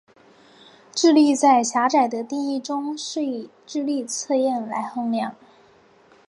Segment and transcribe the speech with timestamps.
[0.95, 5.35] 智力在狭窄的定义中是以智力测验来衡量。